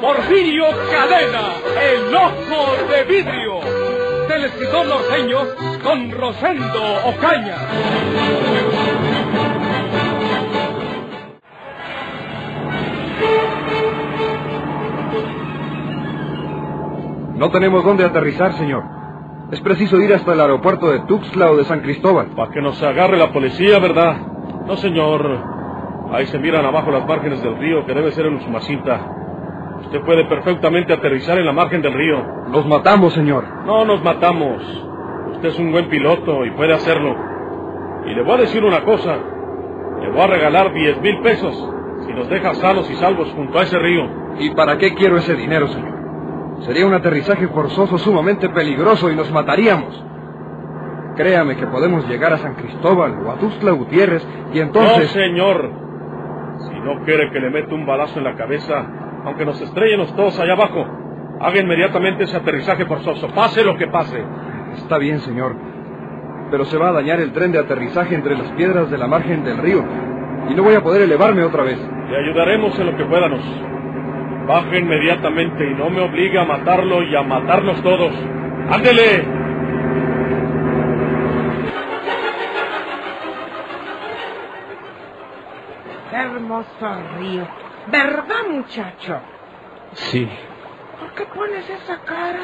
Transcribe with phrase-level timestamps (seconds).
[0.00, 3.60] Porfirio Cadena, el ojo de vidrio,
[4.28, 5.38] del escritor norteño
[5.82, 7.56] Don Rosendo Ocaña.
[17.36, 18.84] No tenemos dónde aterrizar, señor.
[19.50, 22.28] Es preciso ir hasta el aeropuerto de Tuxtla o de San Cristóbal.
[22.28, 24.16] Para que nos agarre la policía, ¿verdad?
[24.66, 25.54] No, señor.
[26.12, 29.23] Ahí se miran abajo las márgenes del río, que debe ser en Usumacinta.
[29.84, 32.24] Usted puede perfectamente aterrizar en la margen del río.
[32.48, 33.44] Nos matamos, señor.
[33.64, 34.62] No nos matamos.
[35.32, 37.14] Usted es un buen piloto y puede hacerlo.
[38.06, 39.16] Y le voy a decir una cosa.
[40.00, 41.70] Le voy a regalar diez mil pesos
[42.06, 44.08] si nos deja sanos y salvos junto a ese río.
[44.38, 45.94] ¿Y para qué quiero ese dinero, señor?
[46.60, 50.02] Sería un aterrizaje forzoso sumamente peligroso y nos mataríamos.
[51.16, 55.14] Créame que podemos llegar a San Cristóbal o a Tuxtla Gutiérrez y entonces...
[55.14, 55.70] No, señor.
[56.58, 58.86] Si no quiere que le meta un balazo en la cabeza,
[59.24, 60.86] aunque nos estrellemos todos allá abajo,
[61.40, 64.22] haga inmediatamente ese aterrizaje forzoso, pase lo que pase.
[64.76, 65.56] Está bien, señor.
[66.50, 69.44] Pero se va a dañar el tren de aterrizaje entre las piedras de la margen
[69.44, 69.84] del río
[70.48, 71.78] y no voy a poder elevarme otra vez.
[72.10, 73.40] Le ayudaremos en lo que podamos.
[74.46, 78.12] Baje inmediatamente y no me obligue a matarlo y a matarnos todos.
[78.70, 79.24] ¡Ándele!
[86.10, 86.68] Qué hermoso
[87.18, 87.46] río.
[87.86, 89.20] ¿Verdad, muchacho?
[89.92, 90.28] Sí.
[90.98, 92.40] ¿Por qué pones esa cara?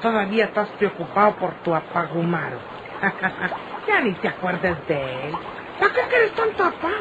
[0.00, 2.58] Todavía estás preocupado por tu apagumaro.
[3.88, 5.34] ya ni te acuerdas de él.
[5.78, 6.92] ¿Para qué quieres tanto papá?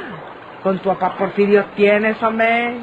[0.61, 2.81] Con tu papá Porfirio tienes, hombre.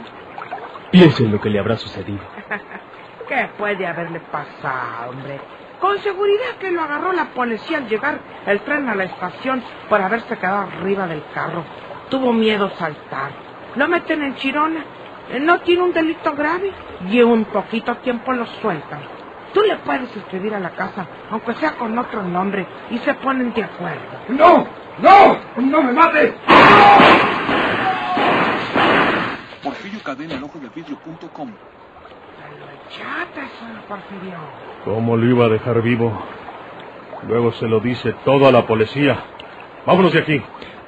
[0.91, 2.21] Piense en lo que le habrá sucedido.
[3.29, 5.41] ¿Qué puede haberle pasado, hombre?
[5.81, 10.01] Con seguridad que lo agarró la policía al llegar el tren a la estación por
[10.01, 11.65] haberse quedado arriba del carro.
[12.11, 13.50] Tuvo miedo saltar.
[13.77, 14.85] Lo meten en Chirona.
[15.41, 16.73] No tiene un delito grave
[17.09, 19.01] y en un poquito tiempo lo sueltan.
[19.53, 23.53] Tú le puedes escribir a la casa, aunque sea con otro nombre, y se ponen
[23.53, 24.01] de acuerdo.
[24.29, 24.67] ¡No!
[24.99, 25.39] ¡No!
[25.57, 26.35] ¡No me mates!
[29.63, 31.49] Porfirio Cadena, el ojo del vidrio.com.
[31.49, 34.39] Me lo echaste, señor Porfirio.
[34.85, 36.17] ¿Cómo lo iba a dejar vivo?
[37.27, 39.19] Luego se lo dice todo a la policía.
[39.85, 40.43] Vámonos de aquí.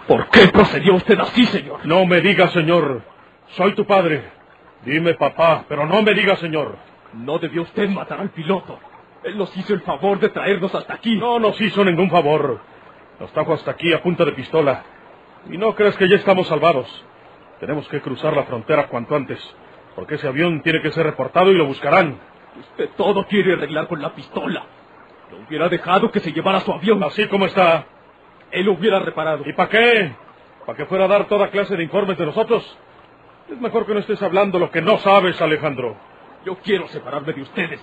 [0.06, 1.84] ¿Por qué procedió usted así, señor?
[1.86, 3.02] No me diga, señor.
[3.50, 4.22] Soy tu padre.
[4.84, 6.76] Dime, papá, pero no me diga, señor.
[7.12, 8.78] No debió usted matar al piloto.
[9.22, 11.16] Él nos hizo el favor de traernos hasta aquí.
[11.16, 12.60] No nos hizo ningún favor.
[13.20, 14.82] Nos trajo hasta aquí a punta de pistola.
[15.48, 17.04] Y no crees que ya estamos salvados.
[17.60, 19.38] Tenemos que cruzar la frontera cuanto antes.
[19.94, 22.18] Porque ese avión tiene que ser reportado y lo buscarán.
[22.58, 24.64] Usted todo quiere arreglar con la pistola.
[25.30, 27.02] Lo hubiera dejado que se llevara su avión.
[27.04, 27.86] Así como está.
[28.52, 29.42] Él lo hubiera reparado.
[29.46, 30.14] ¿Y para qué?
[30.66, 32.78] ¿Para que fuera a dar toda clase de informes de nosotros?
[33.50, 35.96] Es mejor que no estés hablando lo que no sabes, Alejandro.
[36.44, 37.80] Yo quiero separarme de ustedes.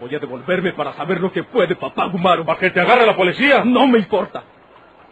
[0.00, 2.44] Voy a devolverme para saber lo que puede papá Gumaro.
[2.44, 3.64] ¿Para que te agarre la policía?
[3.64, 4.42] No me importa.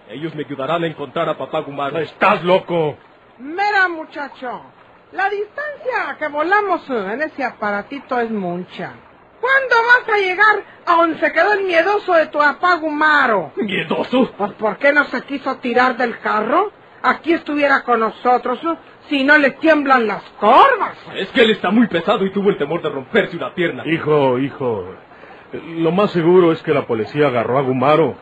[0.09, 1.99] Ellos me ayudarán a encontrar a papá Gumaro.
[1.99, 2.97] Estás loco.
[3.39, 4.63] Mira, muchacho,
[5.13, 8.95] la distancia que volamos en ese aparatito es mucha.
[9.49, 13.53] ¿Cuándo vas a llegar a donde se quedó el miedoso de tu apagumaro?
[13.57, 14.31] ¿Miedoso?
[14.37, 16.71] Pues ¿por qué no se quiso tirar del carro?
[17.03, 18.77] Aquí estuviera con nosotros, ¿no?
[19.09, 20.97] si no le tiemblan las corvas.
[21.17, 23.87] Es que él está muy pesado y tuvo el temor de romperse una pierna.
[23.87, 24.95] Hijo, hijo,
[25.79, 28.17] lo más seguro es que la policía agarró a Gumaro.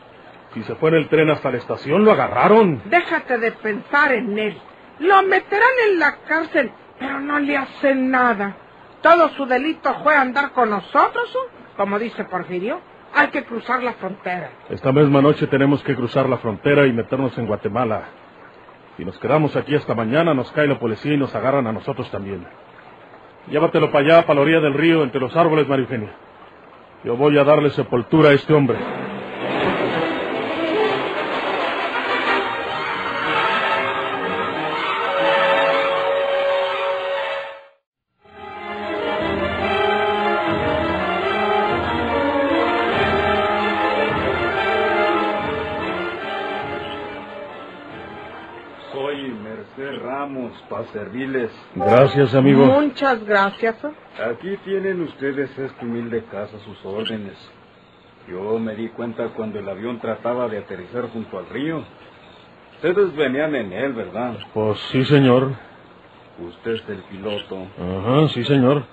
[0.53, 2.81] Si se fue en el tren hasta la estación, lo agarraron.
[2.85, 4.57] Déjate de pensar en él.
[4.99, 8.55] Lo meterán en la cárcel, pero no le hacen nada.
[9.01, 11.37] Todo su delito fue andar con nosotros,
[11.75, 12.79] como dice Porfirio.
[13.13, 14.51] Hay que cruzar la frontera.
[14.69, 18.03] Esta misma noche tenemos que cruzar la frontera y meternos en Guatemala.
[18.97, 22.09] Si nos quedamos aquí hasta mañana, nos cae la policía y nos agarran a nosotros
[22.11, 22.45] también.
[23.47, 26.15] Llévatelo para allá, para la orilla del río, entre los árboles, María Eugenia.
[27.03, 28.77] Yo voy a darle sepultura a este hombre.
[50.91, 51.51] Servirles.
[51.75, 52.65] Gracias, amigo.
[52.65, 53.75] Muchas gracias.
[54.29, 57.35] Aquí tienen ustedes esta humilde casa a sus órdenes.
[58.29, 61.83] Yo me di cuenta cuando el avión trataba de aterrizar junto al río.
[62.75, 64.37] Ustedes venían en él, ¿verdad?
[64.53, 65.53] Pues sí, señor.
[66.39, 67.67] Usted es el piloto.
[67.79, 68.83] Ajá, sí, señor.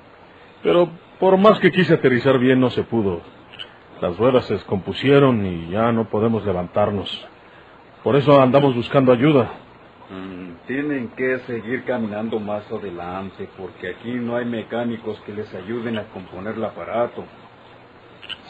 [0.63, 0.89] Pero
[1.19, 3.21] por más que quise aterrizar bien, no se pudo.
[4.01, 7.27] Las ruedas se descompusieron y ya no podemos levantarnos.
[8.03, 9.51] Por eso andamos buscando ayuda.
[10.11, 15.97] Mm, tienen que seguir caminando más adelante porque aquí no hay mecánicos que les ayuden
[15.97, 17.25] a componer el aparato.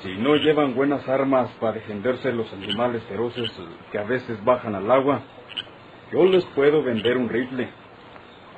[0.03, 3.51] Si no llevan buenas armas para defenderse de los animales feroces
[3.93, 5.23] que a veces bajan al agua,
[6.13, 7.69] yo les puedo vender un rifle.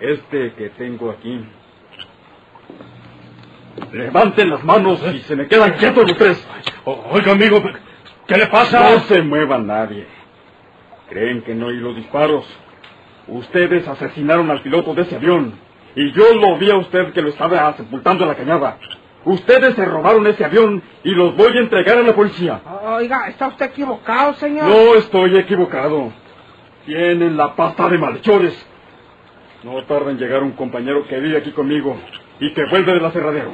[0.00, 1.44] Este que tengo aquí.
[3.92, 6.48] Levanten las manos y se me quedan quietos los tres.
[6.84, 7.62] Oiga, amigo,
[8.26, 8.90] ¿qué le pasa?
[8.90, 10.06] No se mueva nadie.
[11.08, 12.46] ¿Creen que no oí los disparos?
[13.28, 15.54] Ustedes asesinaron al piloto de ese avión.
[15.94, 18.78] Y yo lo vi a usted que lo estaba sepultando en la cañada.
[19.24, 22.60] Ustedes se robaron ese avión y los voy a entregar a la policía.
[22.84, 24.68] Oiga, está usted equivocado, señor.
[24.68, 26.12] No estoy equivocado.
[26.84, 28.66] Tienen la pasta de malhechores.
[29.64, 31.96] No tarda en llegar un compañero que vive aquí conmigo
[32.38, 33.52] y que vuelve del aserradero.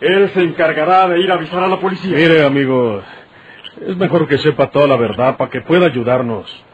[0.00, 2.16] Él se encargará de ir a avisar a la policía.
[2.16, 3.02] Mire, amigo,
[3.80, 6.64] es mejor que sepa toda la verdad para que pueda ayudarnos.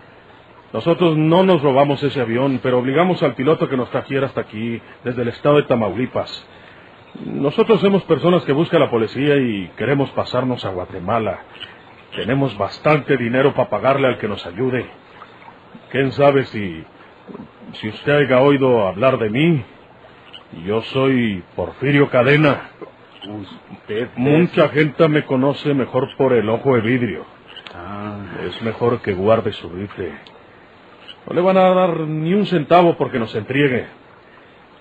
[0.73, 4.81] Nosotros no nos robamos ese avión, pero obligamos al piloto que nos trajera hasta aquí,
[5.03, 6.47] desde el estado de Tamaulipas.
[7.25, 11.41] Nosotros somos personas que busca la policía y queremos pasarnos a Guatemala.
[12.15, 14.87] Tenemos bastante dinero para pagarle al que nos ayude.
[15.91, 16.85] ¿Quién sabe si,
[17.73, 19.65] si usted haya oído hablar de mí?
[20.67, 22.71] Yo soy Porfirio Cadena.
[23.27, 27.25] Usted Mucha gente me conoce mejor por el ojo de vidrio.
[27.75, 30.13] Ah, Es mejor que guarde su rifle.
[31.29, 33.87] No le van a dar ni un centavo porque nos entregue.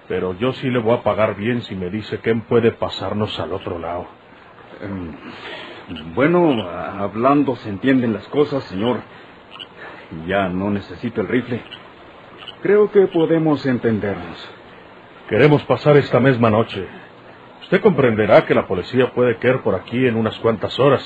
[0.08, 3.52] Pero yo sí le voy a pagar bien si me dice quién puede pasarnos al
[3.52, 4.08] otro lado.
[4.82, 9.02] em, bueno, hablando se entienden las cosas, señor.
[10.26, 11.62] Ya no necesito el rifle.
[12.62, 14.50] Creo que podemos entendernos.
[15.28, 16.88] Queremos pasar esta misma noche.
[17.64, 21.04] Usted comprenderá que la policía puede caer por aquí en unas cuantas horas.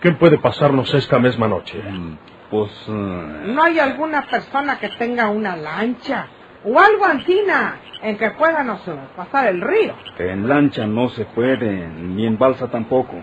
[0.00, 1.82] ¿Quién puede pasarnos esta misma noche?
[1.82, 2.18] Mm,
[2.50, 2.70] Pues...
[2.88, 6.28] eh, ¿No hay alguna persona que tenga una lancha
[6.64, 9.94] o algo antina en que puedanos eh, pasar el río?
[10.18, 13.14] En lancha no se puede, ni en balsa tampoco.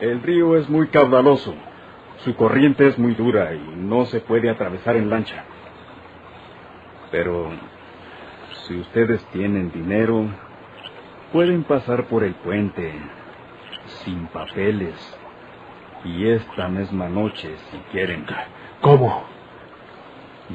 [0.00, 1.54] El río es muy caudaloso.
[2.24, 5.44] Su corriente es muy dura y no se puede atravesar en lancha.
[7.10, 7.50] Pero
[8.66, 10.26] si ustedes tienen dinero,
[11.32, 12.92] pueden pasar por el puente
[14.04, 14.94] sin papeles.
[16.04, 18.24] Y esta misma noche, si quieren,
[18.80, 19.24] ¿Cómo?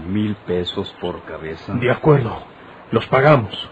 [0.08, 2.42] mil pesos por cabeza De acuerdo.
[2.92, 3.70] Los pagamos.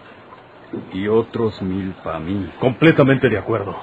[0.94, 2.50] y otros mil para mí.
[2.59, 3.75] Completamente de acuerdo.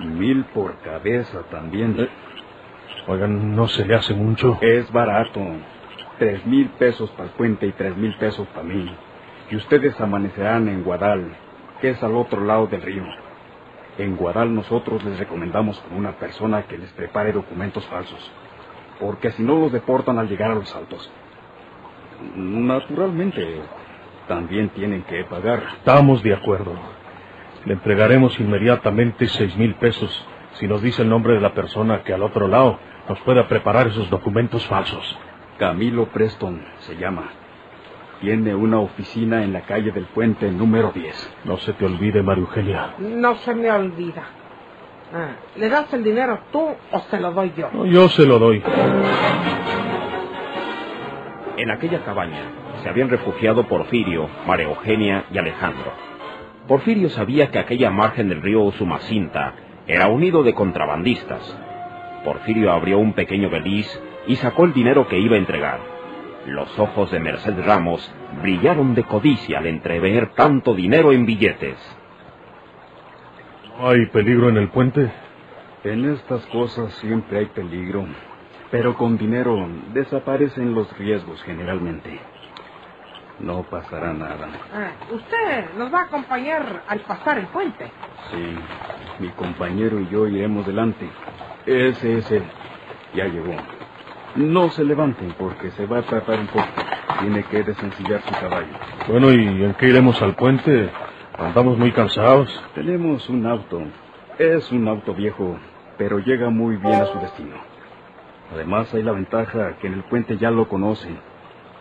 [0.00, 1.96] Mil por cabeza también.
[1.98, 2.08] Eh.
[3.08, 4.58] Oigan, ¿no se le hace mucho?
[4.60, 5.40] Es barato.
[6.18, 8.90] Tres mil pesos para el puente y tres mil pesos para mí.
[9.50, 11.34] Y ustedes amanecerán en Guadal,
[11.80, 13.04] que es al otro lado del río.
[13.98, 18.30] En Guadal nosotros les recomendamos con una persona que les prepare documentos falsos.
[19.00, 21.10] Porque si no los deportan al llegar a los altos.
[22.34, 23.60] Naturalmente,
[24.28, 25.62] también tienen que pagar.
[25.78, 26.72] Estamos de acuerdo.
[27.64, 32.12] Le entregaremos inmediatamente seis mil pesos si nos dice el nombre de la persona que
[32.12, 32.78] al otro lado
[33.08, 35.18] nos pueda preparar esos documentos falsos.
[35.58, 37.30] Camilo Preston se llama.
[38.20, 41.36] Tiene una oficina en la calle del puente número 10.
[41.44, 42.94] No se te olvide, María Eugenia.
[42.98, 44.24] No se me olvida.
[45.12, 47.70] Ah, ¿Le das el dinero tú o se lo doy yo?
[47.72, 48.62] No, Yo se lo doy.
[51.58, 52.42] En aquella cabaña
[52.82, 55.92] se habían refugiado Porfirio, María Eugenia y Alejandro.
[56.66, 59.54] Porfirio sabía que aquella margen del río Usumacinta
[59.86, 61.56] era un nido de contrabandistas.
[62.24, 63.86] Porfirio abrió un pequeño beliz
[64.26, 65.95] y sacó el dinero que iba a entregar.
[66.46, 68.08] Los ojos de Merced Ramos
[68.40, 71.76] brillaron de codicia al entrever tanto dinero en billetes.
[73.76, 75.10] ¿No hay peligro en el puente?
[75.82, 78.06] En estas cosas siempre hay peligro,
[78.70, 82.20] pero con dinero desaparecen los riesgos generalmente.
[83.40, 84.48] No pasará nada.
[84.72, 87.90] Ah, ¿Usted nos va a acompañar al pasar el puente?
[88.30, 88.54] Sí,
[89.18, 91.08] mi compañero y yo iremos delante.
[91.66, 92.44] Ese es él.
[93.14, 93.54] Ya llegó.
[94.36, 96.66] No se levanten porque se va a tratar un poco.
[97.20, 98.68] Tiene que desencillar su caballo.
[99.08, 100.90] Bueno, ¿y en qué iremos al puente?
[101.38, 102.62] Andamos muy cansados.
[102.74, 103.82] Tenemos un auto.
[104.38, 105.58] Es un auto viejo,
[105.96, 107.56] pero llega muy bien a su destino.
[108.52, 111.18] Además hay la ventaja que en el puente ya lo conocen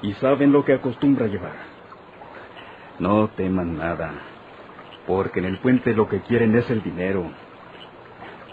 [0.02, 1.56] y saben lo que acostumbra llevar.
[3.00, 4.14] No teman nada,
[5.06, 7.30] porque en el puente lo que quieren es el dinero.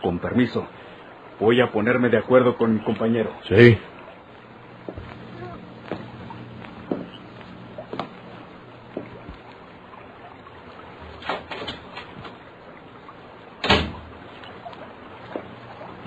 [0.02, 0.66] Con permiso,
[1.38, 3.30] voy a ponerme de acuerdo con mi compañero.
[3.48, 3.78] Sí.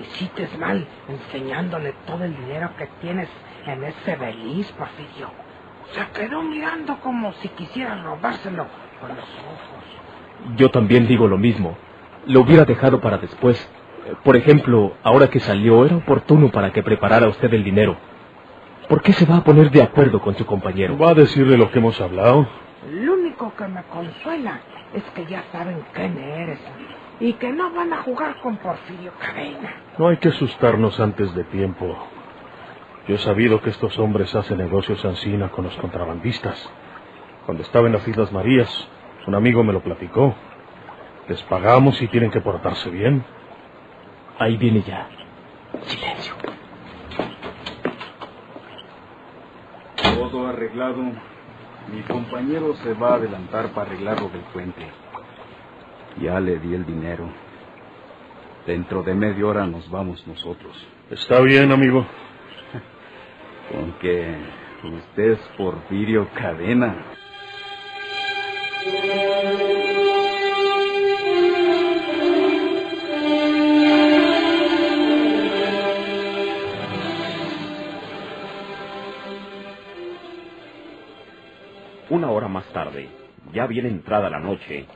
[0.00, 3.28] Hiciste mal enseñándole todo el dinero que tienes
[3.66, 5.30] en ese beliz, Porfirio.
[5.92, 8.66] Se quedó mirando como si quisiera robárselo
[9.00, 10.56] con los ojos.
[10.56, 11.76] Yo también digo lo mismo.
[12.26, 13.58] Lo hubiera dejado para después.
[14.06, 17.96] Eh, Por ejemplo, ahora que salió, era oportuno para que preparara usted el dinero.
[18.88, 20.96] ¿Por qué se va a poner de acuerdo con su compañero?
[20.98, 22.46] ¿Va a decirle lo que hemos hablado?
[22.90, 24.60] Lo único que me consuela
[24.94, 26.60] es que ya saben quién eres
[27.20, 29.74] y que no van a jugar con Porfirio Cadena.
[29.98, 31.96] No hay que asustarnos antes de tiempo.
[33.08, 36.70] Yo he sabido que estos hombres hacen negocios ansina con los contrabandistas.
[37.44, 38.88] Cuando estaba en las Islas Marías,
[39.26, 40.34] un amigo me lo platicó.
[41.28, 43.24] Les pagamos y tienen que portarse bien.
[44.38, 45.08] Ahí viene ya.
[45.86, 46.34] Silencio.
[50.14, 51.02] Todo arreglado.
[51.92, 54.82] Mi compañero se va a adelantar para arreglar lo del puente.
[56.20, 57.28] Ya le di el dinero.
[58.66, 60.76] Dentro de media hora nos vamos nosotros.
[61.10, 62.04] Está bien, amigo.
[63.70, 64.36] Con que
[64.82, 66.96] usted es Porfirio Cadena.
[82.16, 83.10] Una hora más tarde,
[83.52, 84.88] ya bien entrada la noche,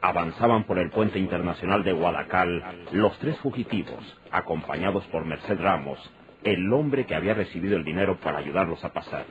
[0.00, 6.00] avanzaban por el puente internacional de Guadalcal los tres fugitivos, acompañados por Merced Ramos,
[6.44, 9.26] el hombre que había recibido el dinero para ayudarlos a pasar.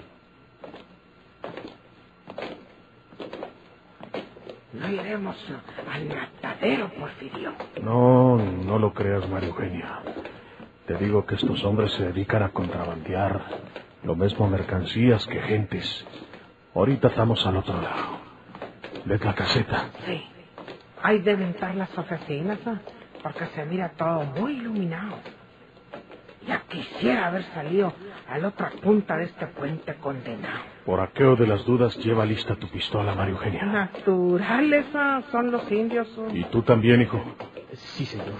[4.73, 5.37] No iremos
[5.91, 7.53] al matadero, Porfirio.
[7.81, 10.03] No, no lo creas, María Eugenia.
[10.87, 13.41] Te digo que estos hombres se dedican a contrabandear
[14.03, 16.07] lo mismo mercancías que gentes.
[16.73, 18.19] Ahorita estamos al otro lado.
[19.05, 19.89] ¿Ves la caseta?
[20.05, 20.23] Sí.
[21.03, 22.59] Ahí deben estar las oficinas,
[23.21, 25.15] porque se mira todo muy iluminado.
[26.47, 27.93] Ya quisiera haber salido
[28.27, 30.59] a la otra punta de este puente condenado.
[30.85, 33.65] Por aquello de las dudas, lleva lista tu pistola, María Eugenia.
[33.65, 34.85] Naturales
[35.31, 36.07] son los indios.
[36.33, 37.21] ¿Y tú también, hijo?
[37.73, 38.39] Sí, señor.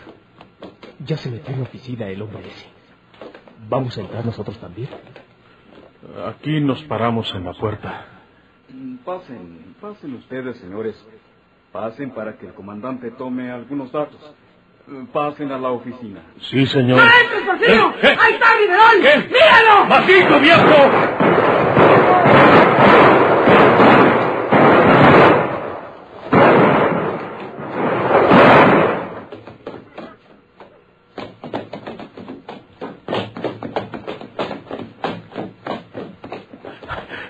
[1.00, 2.68] Ya se metió en la oficina el hombre ese.
[3.68, 4.90] ¿Vamos a entrar nosotros también?
[6.28, 8.06] Aquí nos paramos en la puerta.
[9.06, 10.96] Pasen, pasen ustedes, señores.
[11.72, 14.20] Pasen para que el comandante tome algunos datos.
[14.88, 16.22] Eh, Pasen a la oficina.
[16.40, 16.98] Sí, señor.
[16.98, 17.94] ¡Maestro, Porfirio!
[18.20, 19.28] ¡Ahí está Riverol!
[19.30, 19.86] ¡Míralo!
[19.86, 20.92] ¡Maldito viejo!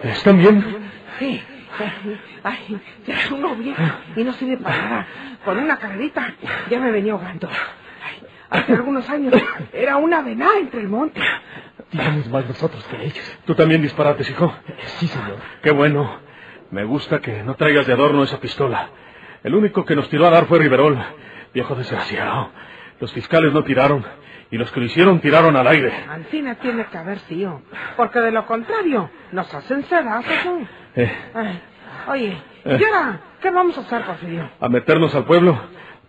[0.04, 0.81] ¿Están bien?
[2.04, 2.18] Sí.
[2.44, 3.82] Ay, ya es uno viejo
[4.16, 5.08] y no sirve para nada.
[5.46, 6.34] Con una carrerita
[6.70, 7.48] ya me venía ahogando.
[7.50, 9.34] Ay, hace algunos años
[9.74, 11.22] era una venada entre el monte.
[11.90, 13.38] Tiramos más nosotros que ellos.
[13.46, 14.54] ¿Tú también disparates, hijo?
[15.00, 15.38] Sí, señor.
[15.62, 16.20] Qué bueno.
[16.72, 18.90] Me gusta que no traigas de adorno esa pistola.
[19.44, 20.98] El único que nos tiró a dar fue Riverol.
[21.54, 22.50] Viejo desgraciado.
[23.00, 24.06] Los fiscales no tiraron.
[24.52, 25.92] Y los que lo hicieron tiraron al aire.
[26.10, 27.62] Ancina tiene que haber sido.
[27.98, 30.46] Porque de lo contrario, nos hacen sedazos.
[30.46, 30.68] ¿no?
[30.96, 31.62] Eh, Ay,
[32.08, 34.50] oye, ¿y ahora qué vamos a hacer, Porfirio?
[34.60, 35.60] a meternos al pueblo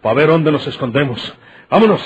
[0.01, 1.35] para ver dónde nos escondemos.
[1.71, 2.03] ¡Vámonos!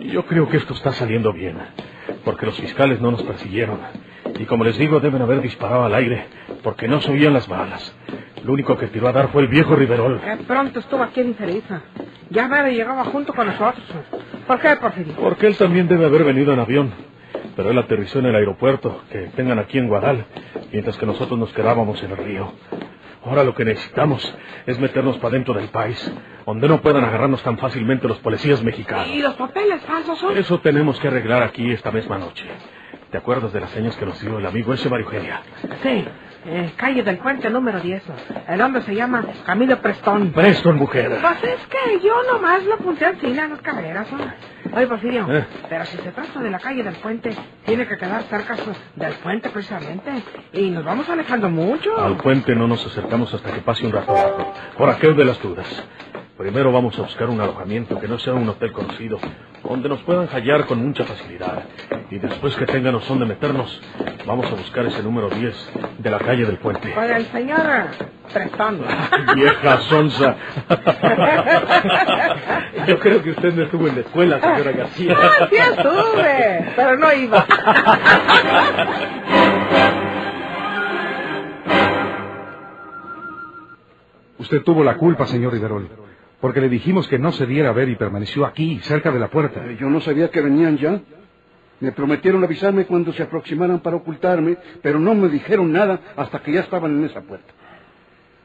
[0.00, 1.58] Yo creo que esto está saliendo bien,
[2.24, 3.80] porque los fiscales no nos persiguieron.
[4.38, 6.26] Y como les digo, deben haber disparado al aire,
[6.62, 7.94] porque no se oían las balas.
[8.44, 10.20] Lo único que tiró a dar fue el viejo Riverol.
[10.46, 11.80] Pronto estuvo aquí en Infeliza.
[12.30, 13.84] Ya me llegaba junto con nosotros.
[14.46, 15.14] ¿Por qué, Porfirio?
[15.16, 16.92] Porque él también debe haber venido en avión.
[17.56, 20.26] Pero él aterrizó en el aeropuerto que tengan aquí en Guadal,
[20.72, 22.52] mientras que nosotros nos quedábamos en el río.
[23.24, 24.36] Ahora lo que necesitamos
[24.66, 26.12] es meternos para dentro del país,
[26.46, 29.08] donde no puedan agarrarnos tan fácilmente los policías mexicanos.
[29.08, 30.36] ¿Y los papeles falsos son?
[30.36, 32.44] Eso tenemos que arreglar aquí esta misma noche.
[33.10, 35.42] ¿Te acuerdas de las señas que nos dio el amigo ese Mario Eugenia?
[35.82, 36.04] Sí,
[36.46, 38.02] eh, calle del puente número 10.
[38.48, 40.32] El hombre se llama Camilo Prestón.
[40.32, 41.18] Preston, mujer.
[41.20, 44.06] Pues es que yo nomás lo apunté al cine a las carreras.
[44.12, 44.18] ¿no?
[44.76, 45.44] Oye, Porfirio, Eh.
[45.68, 47.30] pero si se trata de la calle del puente,
[47.64, 48.56] tiene que quedar cerca
[48.94, 50.10] del puente precisamente.
[50.52, 51.96] Y nos vamos alejando mucho.
[51.98, 54.14] Al puente no nos acercamos hasta que pase un rato.
[54.76, 55.66] Por aquel de las dudas.
[56.36, 59.18] Primero vamos a buscar un alojamiento que no sea un hotel conocido,
[59.64, 61.64] donde nos puedan hallar con mucha facilidad.
[62.10, 63.80] Y después que tengan dónde meternos,
[64.26, 66.92] vamos a buscar ese número 10 de la calle del puente.
[66.92, 67.86] Con el señor
[68.30, 68.82] Tretón.
[69.34, 70.36] Vieja sonza.
[72.86, 75.16] Yo creo que usted no estuvo en la escuela, señora García.
[75.48, 77.46] Sí estuve, pero no iba.
[84.38, 85.88] Usted tuvo la culpa, señor Riverol,
[86.46, 89.26] porque le dijimos que no se diera a ver y permaneció aquí, cerca de la
[89.26, 89.66] puerta.
[89.66, 91.00] Eh, Yo no sabía que venían ya.
[91.80, 96.52] Me prometieron avisarme cuando se aproximaran para ocultarme, pero no me dijeron nada hasta que
[96.52, 97.52] ya estaban en esa puerta.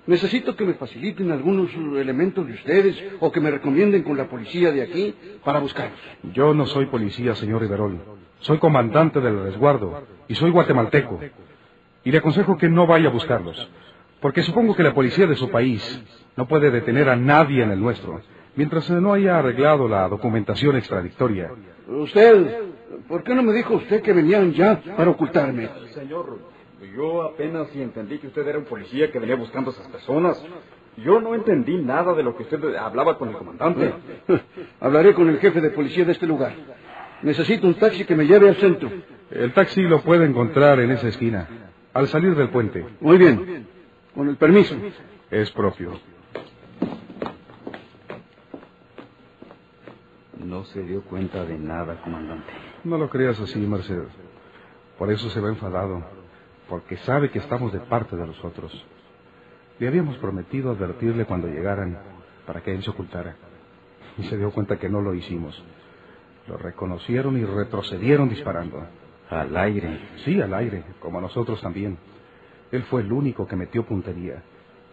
[0.07, 4.71] Necesito que me faciliten algunos elementos de ustedes o que me recomienden con la policía
[4.71, 5.13] de aquí
[5.45, 5.99] para buscarlos.
[6.33, 7.99] Yo no soy policía, señor Riverol.
[8.39, 11.19] Soy comandante del resguardo y soy guatemalteco.
[12.03, 13.69] Y le aconsejo que no vaya a buscarlos,
[14.21, 15.81] porque supongo que la policía de su país
[16.37, 18.21] no puede detener a nadie en el nuestro,
[18.55, 21.51] mientras no haya arreglado la documentación extradictoria.
[21.87, 22.59] Usted,
[23.07, 25.69] ¿por qué no me dijo usted que venían ya para ocultarme?
[25.93, 26.39] Señor,
[26.95, 30.43] yo apenas si entendí que usted era un policía que venía buscando a esas personas.
[30.97, 33.93] Yo no entendí nada de lo que usted hablaba con el comandante.
[34.79, 36.53] Hablaré con el jefe de policía de este lugar.
[37.23, 38.89] Necesito un taxi que me lleve al centro.
[39.31, 41.47] El taxi lo puede encontrar en esa esquina,
[41.93, 42.85] al salir del puente.
[42.99, 43.67] Muy bien.
[44.15, 44.75] Con el permiso.
[45.29, 45.99] Es propio.
[50.37, 52.51] No se dio cuenta de nada, comandante.
[52.83, 54.09] No lo creas así, Mercedes.
[54.97, 56.03] Por eso se va enfadado,
[56.67, 58.71] porque sabe que estamos de parte de los otros.
[59.79, 61.97] Le habíamos prometido advertirle cuando llegaran
[62.45, 63.35] para que él se ocultara.
[64.17, 65.63] Y se dio cuenta que no lo hicimos.
[66.47, 68.85] Lo reconocieron y retrocedieron disparando.
[69.29, 69.99] Al aire.
[70.25, 71.97] Sí, al aire, como nosotros también.
[72.71, 74.43] Él fue el único que metió puntería.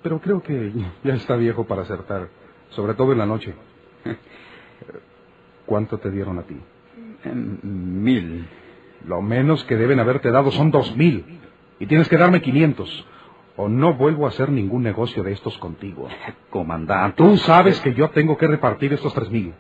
[0.02, 0.72] Pero creo que
[1.04, 2.28] ya está viejo para acertar,
[2.70, 3.54] sobre todo en la noche.
[5.66, 6.56] ¿Cuánto te dieron a ti?
[7.62, 8.46] Mil.
[9.06, 11.24] Lo menos que deben haberte dado son dos mil.
[11.78, 13.06] Y tienes que darme quinientos.
[13.56, 16.08] O no vuelvo a hacer ningún negocio de estos contigo.
[16.50, 17.16] Comandante.
[17.16, 19.52] Tú sabes que yo tengo que repartir estos tres mil.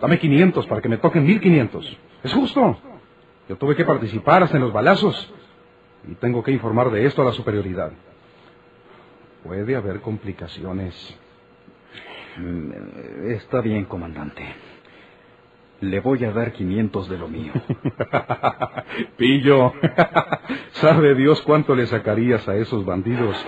[0.00, 1.84] Dame quinientos para que me toquen mil quinientos.
[2.22, 2.78] Es justo.
[3.48, 5.32] Yo tuve que participar hasta en los balazos.
[6.06, 7.92] Y tengo que informar de esto a la superioridad.
[9.42, 10.94] Puede haber complicaciones.
[12.38, 14.44] Mm, Está bien, comandante.
[15.80, 17.52] Le voy a dar 500 de lo mío.
[19.16, 19.74] Pillo,
[20.72, 23.36] sabe Dios cuánto le sacarías a esos bandidos.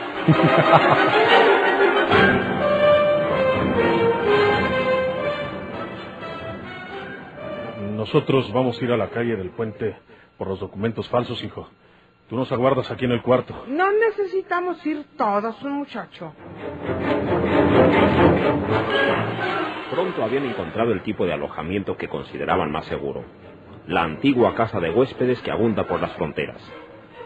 [7.95, 9.97] Nosotros vamos a ir a la calle del puente
[10.37, 11.69] por los documentos falsos, hijo.
[12.29, 13.65] Tú nos aguardas aquí en el cuarto.
[13.69, 16.35] No necesitamos ir todos, un muchacho.
[19.91, 23.25] Pronto habían encontrado el tipo de alojamiento que consideraban más seguro.
[23.87, 26.61] La antigua casa de huéspedes que abunda por las fronteras.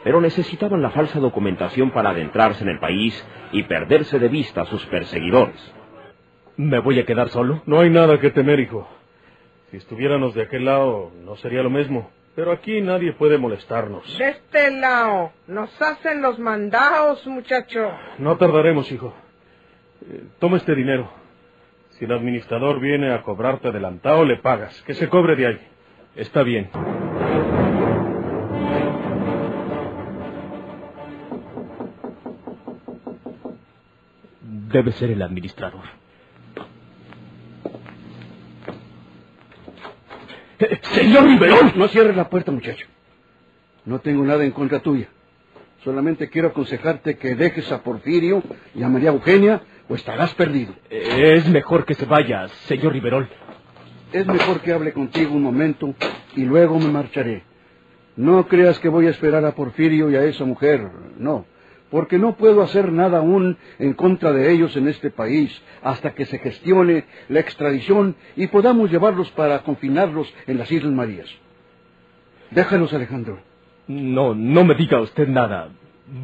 [0.05, 4.67] Pero necesitaban la falsa documentación para adentrarse en el país y perderse de vista a
[4.67, 5.75] sus perseguidores.
[6.57, 7.62] ¿Me voy a quedar solo?
[7.67, 8.87] No hay nada que temer, hijo.
[9.73, 12.11] Si estuviéramos de aquel lado, no sería lo mismo.
[12.35, 14.18] Pero aquí nadie puede molestarnos.
[14.18, 17.90] De este lado, nos hacen los mandados, muchacho.
[18.18, 19.12] No tardaremos, hijo.
[20.11, 21.11] Eh, toma este dinero.
[21.90, 24.81] Si el administrador viene a cobrarte adelantado, le pagas.
[24.83, 25.61] Que se cobre de ahí.
[26.16, 26.71] Está bien.
[34.40, 35.85] Debe ser el administrador.
[40.92, 41.72] Señor Riverol.
[41.77, 42.87] No cierres la puerta, muchacho.
[43.85, 45.09] No tengo nada en contra tuya.
[45.85, 48.42] Solamente quiero aconsejarte que dejes a Porfirio
[48.75, 50.75] y a María Eugenia o estarás perdido.
[50.88, 53.29] Es mejor que se vaya, señor Riverol.
[54.12, 55.94] Es mejor que hable contigo un momento
[56.37, 57.42] y luego me marcharé.
[58.14, 61.46] No creas que voy a esperar a Porfirio y a esa mujer, no,
[61.93, 65.53] porque no puedo hacer nada aún en contra de ellos en este país
[65.83, 71.29] hasta que se gestione la extradición y podamos llevarlos para confinarlos en las Islas Marías.
[72.51, 73.41] Déjalos, Alejandro.
[73.89, 75.69] No, no me diga usted nada.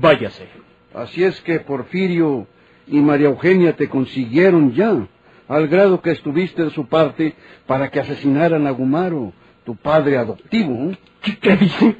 [0.01, 0.49] Váyase.
[0.95, 2.47] Así es que Porfirio
[2.87, 5.07] y María Eugenia te consiguieron ya,
[5.49, 7.35] al grado que estuviste de su parte
[7.67, 9.35] para que asesinaran a Gumaro,
[9.67, 10.93] tu padre adoptivo.
[10.93, 10.99] ¿eh?
[11.21, 11.97] ¿Qué, qué dice?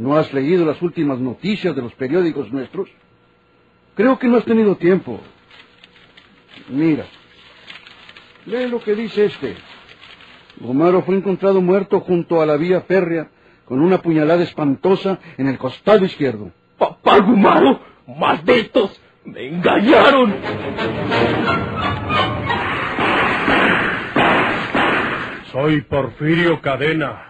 [0.00, 2.88] ¿No has leído las últimas noticias de los periódicos nuestros?
[3.94, 5.20] Creo que no has tenido tiempo.
[6.70, 7.04] Mira,
[8.46, 9.56] lee lo que dice este.
[10.58, 13.28] Gumaro fue encontrado muerto junto a la vía férrea
[13.66, 16.50] con una puñalada espantosa en el costado izquierdo.
[16.78, 17.82] ¡Papá Gumaro!
[18.06, 18.98] ¡Malditos!
[19.26, 20.34] ¡Me engañaron!
[25.52, 27.29] Soy Porfirio Cadena.